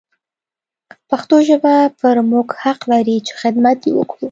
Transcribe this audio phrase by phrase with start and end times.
[1.09, 4.19] پښتو ژبه پر موږ حق لري چې حدمت يې وکړو.